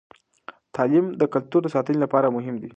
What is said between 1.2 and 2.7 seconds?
کلتور د ساتنې لپاره مهم دی.